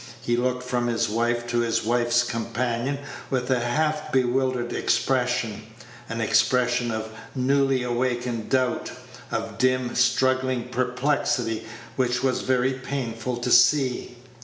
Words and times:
He 0.19 0.35
looked 0.35 0.63
from 0.63 0.87
his 0.87 1.09
wife 1.09 1.45
to 1.49 1.59
his 1.59 1.85
wife's 1.85 2.23
companion 2.23 2.97
with 3.29 3.51
a 3.51 3.59
half 3.59 4.11
bewildered 4.11 4.73
expression 4.73 5.61
an 6.09 6.21
expression 6.21 6.89
of 6.89 7.11
newly 7.35 7.83
awakened 7.83 8.49
doubt, 8.49 8.89
of 9.29 9.59
dim, 9.59 9.93
struggling 9.93 10.69
perplexity, 10.69 11.67
which 11.97 12.23
was 12.23 12.41
very 12.41 12.73
painful 12.73 13.37
to 13.37 13.51
see. 13.51 14.17